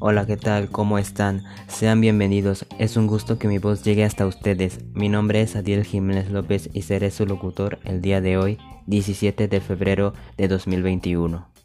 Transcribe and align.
Hola, 0.00 0.26
¿qué 0.26 0.36
tal? 0.36 0.70
¿Cómo 0.70 0.96
están? 0.96 1.44
Sean 1.66 2.00
bienvenidos. 2.00 2.66
Es 2.78 2.96
un 2.96 3.06
gusto 3.06 3.38
que 3.38 3.48
mi 3.48 3.58
voz 3.58 3.82
llegue 3.82 4.04
hasta 4.04 4.26
ustedes. 4.26 4.78
Mi 4.94 5.08
nombre 5.08 5.42
es 5.42 5.54
Adiel 5.54 5.84
Jiménez 5.84 6.30
López 6.30 6.70
y 6.72 6.82
seré 6.82 7.10
su 7.10 7.26
locutor 7.26 7.78
el 7.84 8.00
día 8.00 8.20
de 8.20 8.38
hoy, 8.38 8.58
17 8.86 9.48
de 9.48 9.60
febrero 9.60 10.14
de 10.36 10.48
2021. 10.48 11.57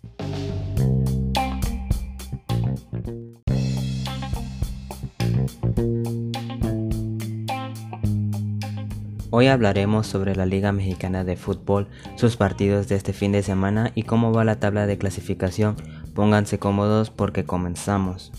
Hoy 9.43 9.49
hablaremos 9.49 10.07
sobre 10.07 10.37
la 10.37 10.45
Liga 10.45 10.71
Mexicana 10.71 11.25
de 11.25 11.35
Fútbol, 11.35 11.89
sus 12.15 12.37
partidos 12.37 12.87
de 12.87 12.95
este 12.95 13.11
fin 13.11 13.34
de 13.34 13.43
semana 13.43 13.91
y 13.93 14.03
cómo 14.03 14.31
va 14.31 14.45
la 14.45 14.61
tabla 14.61 14.88
de 14.88 14.97
clasificación. 14.97 15.75
Pónganse 16.15 16.59
cómodos 16.59 17.09
porque 17.09 17.43
comenzamos. 17.43 18.31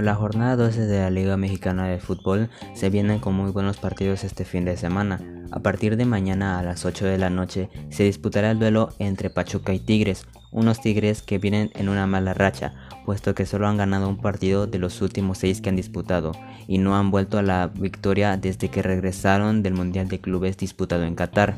La 0.00 0.14
jornada 0.14 0.56
12 0.56 0.86
de 0.86 1.00
la 1.00 1.10
Liga 1.10 1.36
Mexicana 1.36 1.86
de 1.86 1.98
Fútbol 1.98 2.50
se 2.74 2.90
viene 2.90 3.20
con 3.20 3.34
muy 3.34 3.50
buenos 3.50 3.78
partidos 3.78 4.24
este 4.24 4.44
fin 4.44 4.64
de 4.64 4.76
semana. 4.76 5.20
A 5.50 5.60
partir 5.60 5.96
de 5.96 6.04
mañana 6.04 6.58
a 6.58 6.62
las 6.62 6.84
8 6.84 7.06
de 7.06 7.18
la 7.18 7.30
noche 7.30 7.70
se 7.90 8.04
disputará 8.04 8.50
el 8.50 8.58
duelo 8.58 8.90
entre 8.98 9.30
Pachuca 9.30 9.72
y 9.72 9.78
Tigres, 9.78 10.26
unos 10.50 10.80
Tigres 10.80 11.22
que 11.22 11.38
vienen 11.38 11.70
en 11.74 11.88
una 11.88 12.06
mala 12.06 12.34
racha, 12.34 12.74
puesto 13.04 13.34
que 13.34 13.46
solo 13.46 13.68
han 13.68 13.76
ganado 13.76 14.08
un 14.08 14.18
partido 14.18 14.66
de 14.66 14.78
los 14.78 15.00
últimos 15.02 15.38
seis 15.38 15.60
que 15.60 15.68
han 15.68 15.76
disputado 15.76 16.32
y 16.66 16.78
no 16.78 16.96
han 16.96 17.10
vuelto 17.10 17.38
a 17.38 17.42
la 17.42 17.68
victoria 17.68 18.36
desde 18.36 18.68
que 18.68 18.82
regresaron 18.82 19.62
del 19.62 19.74
Mundial 19.74 20.08
de 20.08 20.20
Clubes 20.20 20.56
disputado 20.56 21.04
en 21.04 21.14
Qatar. 21.14 21.56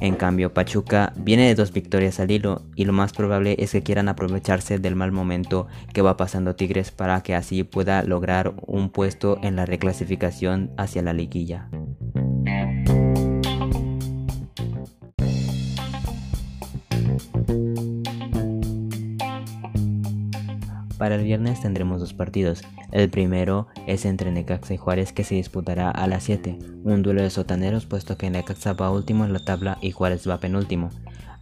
En 0.00 0.16
cambio, 0.16 0.52
Pachuca 0.52 1.12
viene 1.16 1.46
de 1.46 1.54
dos 1.54 1.72
victorias 1.72 2.20
al 2.20 2.30
hilo 2.30 2.62
y 2.74 2.84
lo 2.84 2.92
más 2.92 3.12
probable 3.12 3.56
es 3.58 3.72
que 3.72 3.82
quieran 3.82 4.08
aprovecharse 4.08 4.78
del 4.78 4.96
mal 4.96 5.12
momento 5.12 5.66
que 5.92 6.02
va 6.02 6.16
pasando 6.16 6.56
Tigres 6.56 6.90
para 6.90 7.22
que 7.22 7.34
así 7.34 7.62
pueda 7.64 8.02
lograr 8.02 8.54
un 8.66 8.90
puesto 8.90 9.38
en 9.42 9.56
la 9.56 9.66
reclasificación 9.66 10.72
hacia 10.76 11.02
la 11.02 11.12
liguilla. 11.12 11.68
Para 21.04 21.16
el 21.16 21.24
viernes 21.24 21.60
tendremos 21.60 22.00
dos 22.00 22.14
partidos. 22.14 22.62
El 22.90 23.10
primero 23.10 23.66
es 23.86 24.06
entre 24.06 24.32
Necaxa 24.32 24.72
y 24.72 24.78
Juárez 24.78 25.12
que 25.12 25.22
se 25.22 25.34
disputará 25.34 25.90
a 25.90 26.06
las 26.06 26.22
7, 26.22 26.58
un 26.82 27.02
duelo 27.02 27.20
de 27.20 27.28
sotaneros 27.28 27.84
puesto 27.84 28.16
que 28.16 28.30
Necaxa 28.30 28.72
va 28.72 28.90
último 28.90 29.26
en 29.26 29.34
la 29.34 29.44
tabla 29.44 29.76
y 29.82 29.90
Juárez 29.90 30.26
va 30.26 30.40
penúltimo. 30.40 30.88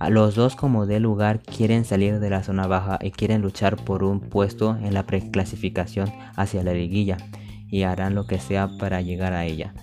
A 0.00 0.10
los 0.10 0.34
dos 0.34 0.56
como 0.56 0.86
de 0.86 0.98
lugar 0.98 1.42
quieren 1.42 1.84
salir 1.84 2.18
de 2.18 2.28
la 2.28 2.42
zona 2.42 2.66
baja 2.66 2.98
y 3.00 3.12
quieren 3.12 3.40
luchar 3.40 3.76
por 3.76 4.02
un 4.02 4.18
puesto 4.18 4.76
en 4.82 4.94
la 4.94 5.06
preclasificación 5.06 6.12
hacia 6.34 6.64
la 6.64 6.72
liguilla 6.72 7.18
y 7.68 7.84
harán 7.84 8.16
lo 8.16 8.26
que 8.26 8.40
sea 8.40 8.68
para 8.80 9.00
llegar 9.00 9.32
a 9.32 9.44
ella. 9.44 9.74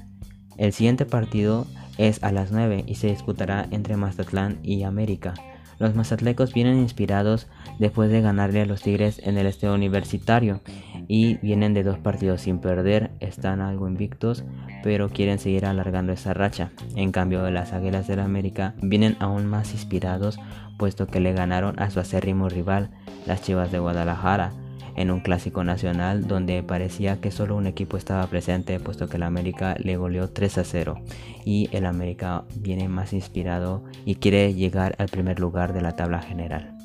El 0.57 0.73
siguiente 0.73 1.05
partido 1.05 1.67
es 1.97 2.21
a 2.21 2.33
las 2.33 2.51
9 2.51 2.83
y 2.85 2.95
se 2.95 3.07
disputará 3.07 3.65
entre 3.71 3.95
Mazatlán 3.95 4.59
y 4.61 4.83
América. 4.83 5.35
Los 5.79 5.95
mazatlecos 5.95 6.53
vienen 6.53 6.77
inspirados 6.79 7.47
después 7.79 8.11
de 8.11 8.21
ganarle 8.21 8.61
a 8.61 8.65
los 8.65 8.81
Tigres 8.81 9.19
en 9.23 9.37
el 9.37 9.47
estadio 9.47 9.73
universitario 9.73 10.59
y 11.07 11.37
vienen 11.37 11.73
de 11.73 11.83
dos 11.83 11.97
partidos 11.97 12.41
sin 12.41 12.59
perder, 12.59 13.11
están 13.21 13.61
algo 13.61 13.87
invictos, 13.87 14.43
pero 14.83 15.09
quieren 15.09 15.39
seguir 15.39 15.65
alargando 15.65 16.13
esa 16.13 16.33
racha. 16.33 16.71
En 16.95 17.11
cambio, 17.11 17.49
las 17.49 17.73
Águilas 17.73 18.07
del 18.07 18.19
América 18.19 18.75
vienen 18.81 19.15
aún 19.19 19.45
más 19.45 19.73
inspirados 19.73 20.37
puesto 20.77 21.07
que 21.07 21.19
le 21.19 21.33
ganaron 21.33 21.79
a 21.79 21.89
su 21.89 21.99
acérrimo 21.99 22.49
rival, 22.49 22.89
las 23.25 23.41
Chivas 23.41 23.71
de 23.71 23.79
Guadalajara 23.79 24.51
en 24.99 25.11
un 25.11 25.21
clásico 25.21 25.63
nacional 25.63 26.27
donde 26.27 26.61
parecía 26.61 27.21
que 27.21 27.31
solo 27.31 27.55
un 27.55 27.67
equipo 27.67 27.95
estaba 27.95 28.27
presente 28.27 28.81
puesto 28.81 29.07
que 29.07 29.15
el 29.15 29.23
América 29.23 29.75
le 29.79 29.95
goleó 29.95 30.29
3 30.29 30.57
a 30.57 30.63
0 30.65 31.01
y 31.45 31.69
el 31.71 31.85
América 31.85 32.43
viene 32.57 32.89
más 32.89 33.13
inspirado 33.13 33.81
y 34.05 34.15
quiere 34.15 34.53
llegar 34.53 34.95
al 34.97 35.07
primer 35.07 35.39
lugar 35.39 35.71
de 35.71 35.81
la 35.81 35.95
tabla 35.95 36.21
general. 36.21 36.78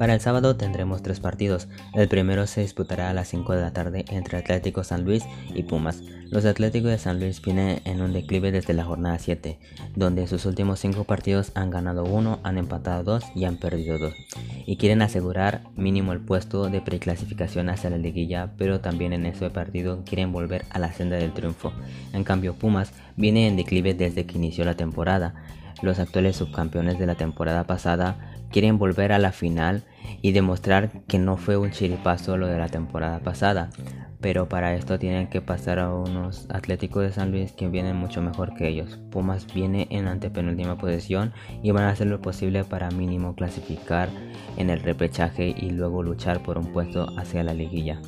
Para 0.00 0.14
el 0.14 0.20
sábado 0.22 0.56
tendremos 0.56 1.02
tres 1.02 1.20
partidos. 1.20 1.68
El 1.92 2.08
primero 2.08 2.46
se 2.46 2.62
disputará 2.62 3.10
a 3.10 3.12
las 3.12 3.28
5 3.28 3.52
de 3.52 3.60
la 3.60 3.74
tarde 3.74 4.06
entre 4.08 4.38
Atlético 4.38 4.82
San 4.82 5.04
Luis 5.04 5.26
y 5.54 5.64
Pumas. 5.64 6.00
Los 6.30 6.46
Atléticos 6.46 6.90
de 6.90 6.96
San 6.96 7.20
Luis 7.20 7.42
vienen 7.42 7.82
en 7.84 8.00
un 8.00 8.14
declive 8.14 8.50
desde 8.50 8.72
la 8.72 8.86
jornada 8.86 9.18
7, 9.18 9.58
donde 9.96 10.26
sus 10.26 10.46
últimos 10.46 10.80
5 10.80 11.04
partidos 11.04 11.52
han 11.54 11.68
ganado 11.68 12.04
1, 12.04 12.40
han 12.42 12.56
empatado 12.56 13.02
2 13.02 13.24
y 13.34 13.44
han 13.44 13.58
perdido 13.58 13.98
2. 13.98 14.14
Y 14.64 14.78
quieren 14.78 15.02
asegurar 15.02 15.64
mínimo 15.76 16.14
el 16.14 16.20
puesto 16.20 16.70
de 16.70 16.80
preclasificación 16.80 17.68
hacia 17.68 17.90
la 17.90 17.98
liguilla, 17.98 18.52
pero 18.56 18.80
también 18.80 19.12
en 19.12 19.26
ese 19.26 19.50
partido 19.50 20.02
quieren 20.06 20.32
volver 20.32 20.64
a 20.70 20.78
la 20.78 20.94
senda 20.94 21.16
del 21.16 21.34
triunfo. 21.34 21.74
En 22.14 22.24
cambio, 22.24 22.54
Pumas 22.54 22.94
viene 23.18 23.48
en 23.48 23.56
declive 23.56 23.92
desde 23.92 24.24
que 24.24 24.38
inició 24.38 24.64
la 24.64 24.78
temporada. 24.78 25.34
Los 25.82 25.98
actuales 25.98 26.36
subcampeones 26.36 26.98
de 26.98 27.06
la 27.06 27.16
temporada 27.16 27.64
pasada 27.64 28.29
quieren 28.50 28.78
volver 28.78 29.12
a 29.12 29.18
la 29.18 29.32
final 29.32 29.82
y 30.22 30.32
demostrar 30.32 30.90
que 31.06 31.18
no 31.18 31.36
fue 31.36 31.56
un 31.56 31.70
chiripazo 31.70 32.36
lo 32.36 32.46
de 32.46 32.58
la 32.58 32.68
temporada 32.68 33.20
pasada. 33.20 33.70
Pero 34.20 34.48
para 34.48 34.74
esto 34.74 34.98
tienen 34.98 35.28
que 35.28 35.40
pasar 35.40 35.78
a 35.78 35.94
unos 35.94 36.46
Atléticos 36.50 37.02
de 37.02 37.12
San 37.12 37.30
Luis 37.30 37.52
que 37.52 37.68
vienen 37.68 37.96
mucho 37.96 38.20
mejor 38.20 38.54
que 38.54 38.68
ellos. 38.68 38.98
Pumas 39.10 39.46
viene 39.54 39.86
en 39.90 40.08
antepenúltima 40.08 40.76
posición 40.76 41.32
y 41.62 41.70
van 41.70 41.84
a 41.84 41.90
hacer 41.90 42.08
lo 42.08 42.20
posible 42.20 42.64
para 42.64 42.90
mínimo 42.90 43.34
clasificar 43.34 44.10
en 44.58 44.68
el 44.68 44.80
repechaje 44.80 45.54
y 45.56 45.70
luego 45.70 46.02
luchar 46.02 46.42
por 46.42 46.58
un 46.58 46.66
puesto 46.72 47.06
hacia 47.18 47.42
la 47.42 47.54
liguilla. 47.54 48.00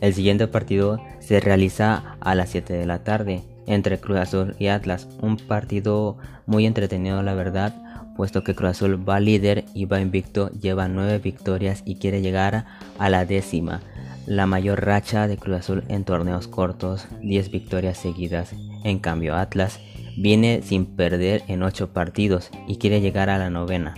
El 0.00 0.12
siguiente 0.12 0.46
partido 0.46 1.00
se 1.20 1.40
realiza 1.40 2.16
a 2.20 2.34
las 2.34 2.50
7 2.50 2.74
de 2.74 2.84
la 2.84 3.02
tarde 3.04 3.42
entre 3.66 3.98
Cruz 3.98 4.18
Azul 4.18 4.54
y 4.58 4.66
Atlas, 4.66 5.08
un 5.22 5.38
partido 5.38 6.18
muy 6.44 6.66
entretenido 6.66 7.22
la 7.22 7.34
verdad 7.34 7.74
puesto 8.16 8.44
que 8.44 8.54
Cruz 8.54 8.70
Azul 8.70 9.08
va 9.08 9.20
líder 9.20 9.64
y 9.74 9.84
va 9.86 10.00
invicto, 10.00 10.50
lleva 10.50 10.88
9 10.88 11.18
victorias 11.18 11.82
y 11.84 11.96
quiere 11.96 12.22
llegar 12.22 12.66
a 12.98 13.08
la 13.10 13.24
décima, 13.24 13.80
la 14.26 14.46
mayor 14.46 14.84
racha 14.84 15.28
de 15.28 15.36
Cruz 15.36 15.58
Azul 15.58 15.84
en 15.88 16.04
torneos 16.04 16.48
cortos, 16.48 17.06
10 17.22 17.50
victorias 17.50 17.98
seguidas. 17.98 18.54
En 18.84 18.98
cambio, 18.98 19.36
Atlas 19.36 19.80
viene 20.16 20.62
sin 20.62 20.86
perder 20.86 21.42
en 21.48 21.62
8 21.62 21.92
partidos 21.92 22.50
y 22.66 22.76
quiere 22.76 23.00
llegar 23.00 23.30
a 23.30 23.38
la 23.38 23.50
novena, 23.50 23.94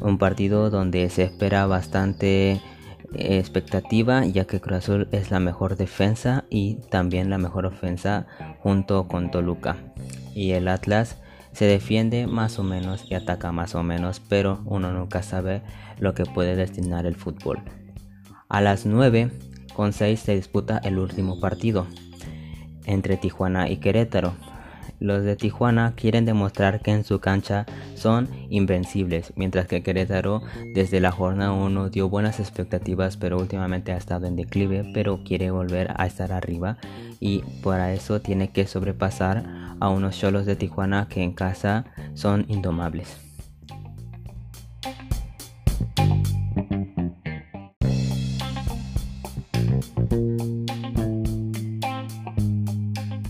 un 0.00 0.18
partido 0.18 0.70
donde 0.70 1.08
se 1.10 1.24
espera 1.24 1.66
bastante 1.66 2.60
eh, 3.14 3.38
expectativa 3.38 4.24
ya 4.26 4.44
que 4.44 4.60
Cruz 4.60 4.78
Azul 4.78 5.08
es 5.12 5.30
la 5.30 5.40
mejor 5.40 5.76
defensa 5.76 6.44
y 6.50 6.74
también 6.90 7.30
la 7.30 7.38
mejor 7.38 7.64
ofensa 7.64 8.26
junto 8.60 9.08
con 9.08 9.30
Toluca 9.30 9.76
y 10.34 10.52
el 10.52 10.68
Atlas 10.68 11.16
se 11.52 11.64
defiende 11.64 12.26
más 12.26 12.58
o 12.58 12.62
menos 12.62 13.04
y 13.10 13.14
ataca 13.14 13.52
más 13.52 13.74
o 13.74 13.82
menos, 13.82 14.20
pero 14.20 14.60
uno 14.64 14.92
nunca 14.92 15.22
sabe 15.22 15.62
lo 15.98 16.14
que 16.14 16.24
puede 16.24 16.56
destinar 16.56 17.06
el 17.06 17.16
fútbol. 17.16 17.60
A 18.48 18.60
las 18.60 18.86
9 18.86 19.30
con 19.74 19.92
6 19.92 20.18
se 20.18 20.34
disputa 20.34 20.78
el 20.78 20.98
último 20.98 21.40
partido 21.40 21.86
entre 22.86 23.16
Tijuana 23.16 23.68
y 23.68 23.76
Querétaro. 23.76 24.34
Los 24.98 25.22
de 25.22 25.36
Tijuana 25.36 25.94
quieren 25.94 26.24
demostrar 26.24 26.80
que 26.80 26.90
en 26.90 27.04
su 27.04 27.20
cancha 27.20 27.66
son 27.98 28.28
invencibles, 28.48 29.32
mientras 29.36 29.66
que 29.66 29.82
Querétaro 29.82 30.42
desde 30.74 31.00
la 31.00 31.12
jornada 31.12 31.52
1 31.52 31.90
dio 31.90 32.08
buenas 32.08 32.40
expectativas, 32.40 33.16
pero 33.16 33.38
últimamente 33.38 33.92
ha 33.92 33.96
estado 33.96 34.26
en 34.26 34.36
declive, 34.36 34.90
pero 34.94 35.22
quiere 35.24 35.50
volver 35.50 35.92
a 35.96 36.06
estar 36.06 36.32
arriba 36.32 36.78
y 37.20 37.42
para 37.62 37.92
eso 37.92 38.20
tiene 38.20 38.50
que 38.50 38.66
sobrepasar 38.66 39.44
a 39.80 39.88
unos 39.88 40.18
cholos 40.18 40.46
de 40.46 40.56
Tijuana 40.56 41.08
que 41.08 41.22
en 41.22 41.32
casa 41.32 41.84
son 42.14 42.44
indomables. 42.48 43.16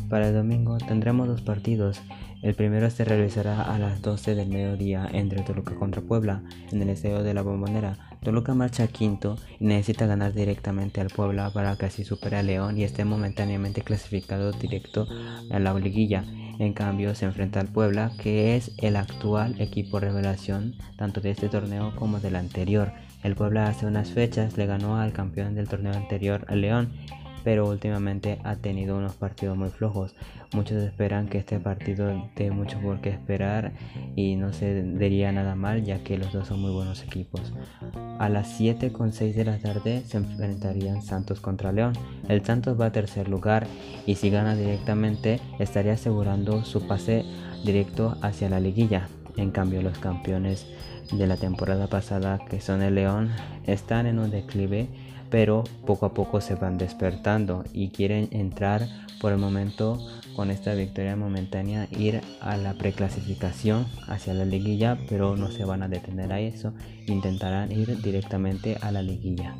Para 0.08 0.28
el 0.28 0.34
domingo 0.34 0.78
tendremos 0.78 1.28
dos 1.28 1.42
partidos. 1.42 2.00
El 2.40 2.54
primero 2.54 2.88
se 2.90 3.04
realizará 3.04 3.62
a 3.62 3.78
las 3.78 4.00
12 4.00 4.34
del 4.36 4.48
mediodía 4.48 5.08
entre 5.12 5.42
Toluca 5.42 5.74
contra 5.74 6.02
Puebla 6.02 6.42
en 6.70 6.80
el 6.80 6.90
estadio 6.90 7.24
de 7.24 7.34
la 7.34 7.42
Bombonera, 7.42 7.98
Toluca 8.22 8.54
marcha 8.54 8.86
quinto 8.86 9.36
y 9.58 9.64
necesita 9.64 10.06
ganar 10.06 10.32
directamente 10.32 11.00
al 11.00 11.08
Puebla 11.08 11.50
para 11.50 11.76
que 11.76 11.86
así 11.86 12.04
supere 12.04 12.36
a 12.36 12.42
León 12.42 12.78
y 12.78 12.84
esté 12.84 13.04
momentáneamente 13.04 13.82
clasificado 13.82 14.52
directo 14.52 15.06
a 15.50 15.58
la 15.58 15.74
liguilla. 15.74 16.24
En 16.58 16.72
cambio, 16.72 17.14
se 17.14 17.24
enfrenta 17.24 17.60
al 17.60 17.68
Puebla, 17.68 18.12
que 18.20 18.56
es 18.56 18.72
el 18.78 18.96
actual 18.96 19.60
equipo 19.60 20.00
revelación 20.00 20.74
tanto 20.96 21.20
de 21.20 21.30
este 21.30 21.48
torneo 21.48 21.94
como 21.94 22.18
del 22.18 22.36
anterior. 22.36 22.92
El 23.22 23.36
Puebla 23.36 23.68
hace 23.68 23.86
unas 23.86 24.10
fechas 24.10 24.56
le 24.56 24.66
ganó 24.66 24.96
al 24.96 25.12
campeón 25.12 25.54
del 25.54 25.68
torneo 25.68 25.92
anterior, 25.92 26.44
al 26.48 26.60
León, 26.60 26.92
pero 27.48 27.66
últimamente 27.66 28.38
ha 28.44 28.56
tenido 28.56 28.98
unos 28.98 29.14
partidos 29.14 29.56
muy 29.56 29.70
flojos. 29.70 30.14
Muchos 30.52 30.82
esperan 30.82 31.28
que 31.28 31.38
este 31.38 31.58
partido 31.58 32.28
dé 32.36 32.50
mucho 32.50 32.78
por 32.78 33.00
qué 33.00 33.08
esperar 33.08 33.72
y 34.16 34.36
no 34.36 34.52
se 34.52 34.82
diría 34.82 35.32
nada 35.32 35.54
mal 35.54 35.82
ya 35.82 36.04
que 36.04 36.18
los 36.18 36.30
dos 36.30 36.48
son 36.48 36.60
muy 36.60 36.72
buenos 36.72 37.02
equipos. 37.02 37.54
A 38.18 38.28
las 38.28 38.54
7 38.58 38.92
con 38.92 39.14
6 39.14 39.34
de 39.34 39.46
la 39.46 39.56
tarde 39.56 40.02
se 40.02 40.18
enfrentarían 40.18 41.00
Santos 41.00 41.40
contra 41.40 41.72
León. 41.72 41.94
El 42.28 42.44
Santos 42.44 42.78
va 42.78 42.84
a 42.84 42.92
tercer 42.92 43.30
lugar 43.30 43.66
y 44.04 44.16
si 44.16 44.28
gana 44.28 44.54
directamente 44.54 45.40
estaría 45.58 45.94
asegurando 45.94 46.66
su 46.66 46.86
pase 46.86 47.24
directo 47.64 48.18
hacia 48.20 48.50
la 48.50 48.60
liguilla. 48.60 49.08
En 49.38 49.52
cambio 49.52 49.80
los 49.80 49.98
campeones 49.98 50.66
de 51.12 51.26
la 51.26 51.38
temporada 51.38 51.86
pasada 51.86 52.40
que 52.50 52.60
son 52.60 52.82
el 52.82 52.96
León 52.96 53.30
están 53.66 54.06
en 54.06 54.18
un 54.18 54.30
declive 54.30 54.90
pero 55.30 55.64
poco 55.86 56.06
a 56.06 56.14
poco 56.14 56.40
se 56.40 56.54
van 56.54 56.78
despertando 56.78 57.64
y 57.72 57.88
quieren 57.88 58.28
entrar 58.32 58.86
por 59.20 59.32
el 59.32 59.38
momento 59.38 59.98
con 60.36 60.50
esta 60.50 60.74
victoria 60.74 61.16
momentánea 61.16 61.88
ir 61.90 62.20
a 62.40 62.56
la 62.56 62.74
preclasificación 62.74 63.86
hacia 64.06 64.34
la 64.34 64.44
liguilla 64.44 64.96
pero 65.08 65.36
no 65.36 65.50
se 65.50 65.64
van 65.64 65.82
a 65.82 65.88
detener 65.88 66.32
a 66.32 66.40
eso. 66.40 66.72
Intentarán 67.06 67.72
ir 67.72 68.00
directamente 68.00 68.76
a 68.80 68.92
la 68.92 69.02
liguilla 69.02 69.56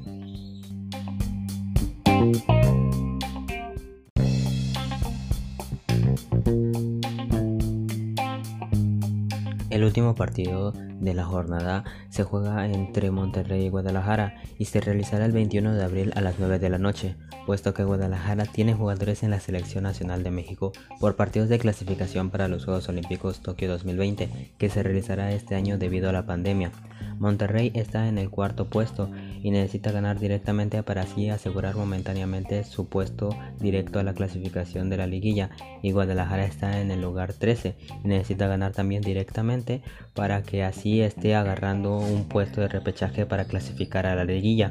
el 9.78 9.84
último 9.84 10.14
partido 10.14 10.72
de 10.72 11.14
la 11.14 11.24
jornada 11.24 11.84
se 12.08 12.24
juega 12.24 12.66
entre 12.66 13.10
Monterrey 13.10 13.66
y 13.66 13.68
Guadalajara 13.68 14.42
y 14.58 14.64
se 14.64 14.80
realizará 14.80 15.24
el 15.24 15.32
21 15.32 15.74
de 15.74 15.84
abril 15.84 16.12
a 16.16 16.20
las 16.20 16.38
9 16.38 16.58
de 16.58 16.68
la 16.68 16.78
noche, 16.78 17.16
puesto 17.48 17.72
que 17.72 17.82
Guadalajara 17.82 18.44
tiene 18.44 18.74
jugadores 18.74 19.22
en 19.22 19.30
la 19.30 19.40
Selección 19.40 19.84
Nacional 19.84 20.22
de 20.22 20.30
México 20.30 20.72
por 21.00 21.16
partidos 21.16 21.48
de 21.48 21.58
clasificación 21.58 22.28
para 22.28 22.46
los 22.46 22.66
Juegos 22.66 22.90
Olímpicos 22.90 23.40
Tokio 23.40 23.70
2020, 23.70 24.52
que 24.58 24.68
se 24.68 24.82
realizará 24.82 25.32
este 25.32 25.54
año 25.54 25.78
debido 25.78 26.10
a 26.10 26.12
la 26.12 26.26
pandemia. 26.26 26.72
Monterrey 27.18 27.72
está 27.74 28.06
en 28.06 28.18
el 28.18 28.28
cuarto 28.28 28.66
puesto 28.66 29.10
y 29.42 29.50
necesita 29.50 29.92
ganar 29.92 30.20
directamente 30.20 30.82
para 30.82 31.00
así 31.00 31.30
asegurar 31.30 31.74
momentáneamente 31.74 32.64
su 32.64 32.86
puesto 32.86 33.30
directo 33.58 33.98
a 33.98 34.02
la 34.02 34.12
clasificación 34.12 34.90
de 34.90 34.98
la 34.98 35.06
liguilla 35.06 35.48
y 35.80 35.92
Guadalajara 35.92 36.44
está 36.44 36.82
en 36.82 36.90
el 36.90 37.00
lugar 37.00 37.32
13 37.32 37.76
y 38.04 38.08
necesita 38.08 38.46
ganar 38.46 38.72
también 38.72 39.00
directamente 39.00 39.80
para 40.12 40.42
que 40.42 40.64
así 40.64 41.00
esté 41.00 41.34
agarrando 41.34 41.96
un 41.96 42.28
puesto 42.28 42.60
de 42.60 42.68
repechaje 42.68 43.24
para 43.24 43.46
clasificar 43.46 44.04
a 44.04 44.14
la 44.14 44.24
liguilla. 44.24 44.70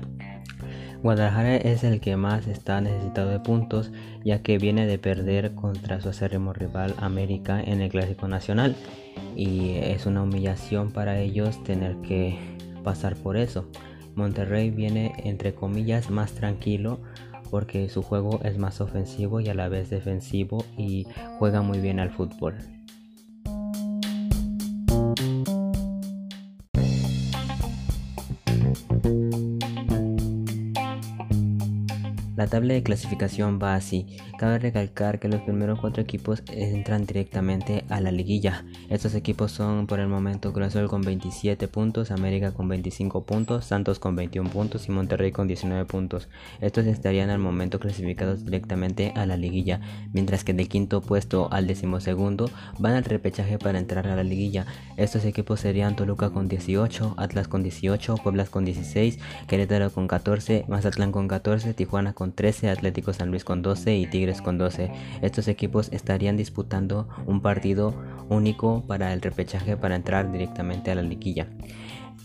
Guadalajara 1.04 1.58
es 1.58 1.84
el 1.84 2.00
que 2.00 2.18
más 2.18 2.48
está 2.48 2.82
necesitado 2.82 3.30
de 3.30 3.40
puntos 3.40 3.92
ya 4.26 4.42
que 4.42 4.58
viene 4.58 4.88
de 4.88 4.98
perder 4.98 5.54
contra 5.54 6.02
su 6.02 6.10
acérrimo 6.10 6.54
rival 6.54 6.96
América 6.98 7.62
en 7.62 7.82
el 7.82 7.90
Clásico 7.90 8.28
Nacional 8.28 8.76
y 9.36 9.76
es 9.78 10.06
una 10.06 10.24
humillación 10.24 10.92
para 10.92 11.20
ellos 11.20 11.64
tener 11.64 11.96
que 11.98 12.38
pasar 12.84 13.16
por 13.16 13.38
eso. 13.38 13.70
Monterrey 14.16 14.72
viene 14.72 15.14
entre 15.24 15.54
comillas 15.54 16.10
más 16.10 16.34
tranquilo 16.34 17.00
porque 17.52 17.88
su 17.90 18.02
juego 18.02 18.40
es 18.44 18.58
más 18.58 18.82
ofensivo 18.82 19.40
y 19.40 19.50
a 19.50 19.54
la 19.54 19.70
vez 19.70 19.90
defensivo 19.90 20.66
y 20.78 21.06
juega 21.38 21.62
muy 21.62 21.80
bien 21.80 22.00
al 22.00 22.10
fútbol. 22.10 22.56
La 32.38 32.46
tabla 32.46 32.76
de 32.76 32.84
clasificación 32.84 33.58
va 33.60 33.74
así. 33.74 34.06
Cabe 34.38 34.60
recalcar 34.60 35.20
que 35.20 35.28
los 35.28 35.42
primeros 35.42 35.80
cuatro 35.80 36.04
equipos 36.04 36.44
entran 36.52 37.08
directamente 37.08 37.84
a 37.90 38.00
la 38.00 38.12
liguilla. 38.12 38.64
Estos 38.92 39.16
equipos 39.16 39.52
son 39.52 39.88
por 39.88 40.00
el 40.00 40.08
momento 40.08 40.54
Cruz 40.54 40.76
con 40.88 41.02
27 41.02 41.68
puntos, 41.68 42.12
América 42.12 42.52
con 42.52 42.68
25 42.68 43.24
puntos, 43.26 43.66
Santos 43.66 43.98
con 43.98 44.16
21 44.16 44.52
puntos 44.52 44.88
y 44.88 44.92
Monterrey 44.92 45.32
con 45.32 45.48
19 45.48 45.86
puntos. 45.86 46.30
Estos 46.62 46.86
estarían 46.86 47.32
al 47.32 47.40
momento 47.40 47.80
clasificados 47.80 48.46
directamente 48.46 49.14
a 49.16 49.26
la 49.26 49.36
liguilla, 49.36 49.82
mientras 50.14 50.44
que 50.44 50.54
del 50.54 50.70
quinto 50.70 51.02
puesto 51.02 51.52
al 51.52 51.66
decimosegundo 51.66 52.52
van 52.78 52.94
al 52.94 53.04
repechaje 53.04 53.58
para 53.58 53.80
entrar 53.80 54.06
a 54.06 54.16
la 54.16 54.24
liguilla. 54.24 54.68
Estos 54.96 55.26
equipos 55.26 55.62
serían 55.62 55.96
Toluca 55.96 56.30
con 56.30 56.48
18, 56.48 57.16
Atlas 57.18 57.48
con 57.48 57.64
18, 57.64 58.18
Pueblas 58.18 58.52
con 58.52 58.64
16, 58.64 59.18
Querétaro 59.48 59.90
con 59.90 60.08
14, 60.08 60.66
Mazatlán 60.68 61.12
con 61.12 61.28
14, 61.28 61.74
Tijuana 61.74 62.14
con 62.28 62.34
13, 62.34 62.70
Atlético 62.70 63.14
San 63.14 63.30
Luis 63.30 63.46
con 63.46 63.62
12 63.62 63.96
y 63.96 64.06
Tigres 64.06 64.42
con 64.42 64.58
12. 64.58 64.92
Estos 65.22 65.48
equipos 65.48 65.88
estarían 65.94 66.36
disputando 66.36 67.08
un 67.26 67.42
partido 67.42 67.94
único 68.28 68.84
para 68.86 69.14
el 69.14 69.22
repechaje 69.22 69.78
para 69.78 69.96
entrar 69.96 70.30
directamente 70.30 70.92
a 70.92 70.96
la 70.96 71.04
liguilla. 71.04 71.48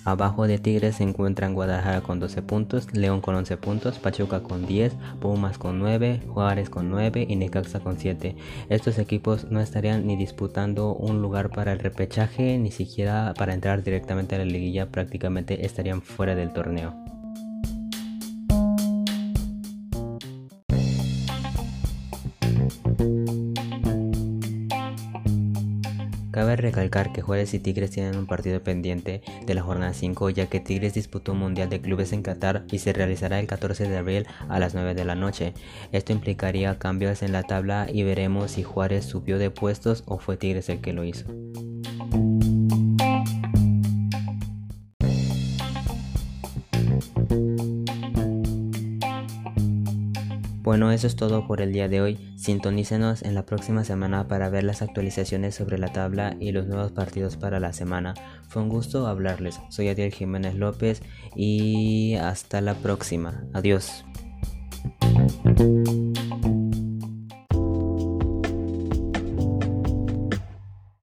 Abajo 0.04 0.48
de 0.48 0.58
Tigres 0.58 0.96
se 0.96 1.04
encuentran 1.04 1.54
Guadalajara 1.54 2.00
con 2.00 2.18
12 2.18 2.42
puntos, 2.42 2.92
León 2.92 3.20
con 3.20 3.36
11 3.36 3.56
puntos, 3.58 4.00
Pachuca 4.00 4.42
con 4.42 4.66
10, 4.66 4.92
Pumas 5.20 5.56
con 5.56 5.78
9, 5.78 6.22
Juárez 6.26 6.68
con 6.68 6.90
9 6.90 7.24
y 7.28 7.36
Necaxa 7.36 7.78
con 7.78 7.96
7. 7.96 8.34
Estos 8.70 8.98
equipos 8.98 9.52
no 9.52 9.60
estarían 9.60 10.04
ni 10.04 10.16
disputando 10.16 10.94
un 10.94 11.22
lugar 11.22 11.50
para 11.50 11.72
el 11.72 11.78
repechaje 11.78 12.58
ni 12.58 12.72
siquiera 12.72 13.34
para 13.38 13.54
entrar 13.54 13.84
directamente 13.84 14.34
a 14.34 14.38
la 14.38 14.46
liguilla, 14.46 14.90
prácticamente 14.90 15.64
estarían 15.64 16.02
fuera 16.02 16.34
del 16.34 16.52
torneo. 16.52 17.11
Cabe 26.42 26.56
recalcar 26.56 27.12
que 27.12 27.22
Juárez 27.22 27.54
y 27.54 27.60
Tigres 27.60 27.92
tienen 27.92 28.16
un 28.16 28.26
partido 28.26 28.64
pendiente 28.64 29.22
de 29.46 29.54
la 29.54 29.62
jornada 29.62 29.94
5 29.94 30.28
ya 30.30 30.46
que 30.46 30.58
Tigres 30.58 30.92
disputó 30.92 31.34
un 31.34 31.38
Mundial 31.38 31.70
de 31.70 31.80
Clubes 31.80 32.12
en 32.12 32.22
Qatar 32.22 32.64
y 32.68 32.80
se 32.80 32.92
realizará 32.92 33.38
el 33.38 33.46
14 33.46 33.88
de 33.88 33.96
abril 33.96 34.26
a 34.48 34.58
las 34.58 34.74
9 34.74 34.96
de 34.96 35.04
la 35.04 35.14
noche. 35.14 35.54
Esto 35.92 36.12
implicaría 36.12 36.80
cambios 36.80 37.22
en 37.22 37.30
la 37.30 37.44
tabla 37.44 37.86
y 37.88 38.02
veremos 38.02 38.50
si 38.50 38.64
Juárez 38.64 39.04
subió 39.04 39.38
de 39.38 39.50
puestos 39.50 40.02
o 40.04 40.18
fue 40.18 40.36
Tigres 40.36 40.68
el 40.68 40.80
que 40.80 40.92
lo 40.92 41.04
hizo. 41.04 41.26
Bueno, 50.72 50.90
eso 50.90 51.06
es 51.06 51.16
todo 51.16 51.46
por 51.46 51.60
el 51.60 51.70
día 51.70 51.86
de 51.86 52.00
hoy. 52.00 52.18
Sintonícenos 52.36 53.20
en 53.24 53.34
la 53.34 53.44
próxima 53.44 53.84
semana 53.84 54.26
para 54.26 54.48
ver 54.48 54.64
las 54.64 54.80
actualizaciones 54.80 55.54
sobre 55.54 55.76
la 55.76 55.92
tabla 55.92 56.34
y 56.40 56.50
los 56.52 56.66
nuevos 56.66 56.92
partidos 56.92 57.36
para 57.36 57.60
la 57.60 57.74
semana. 57.74 58.14
Fue 58.48 58.62
un 58.62 58.70
gusto 58.70 59.06
hablarles. 59.06 59.60
Soy 59.68 59.88
Adiel 59.88 60.14
Jiménez 60.14 60.54
López 60.54 61.02
y 61.36 62.14
hasta 62.14 62.62
la 62.62 62.72
próxima. 62.72 63.44
Adiós. 63.52 64.02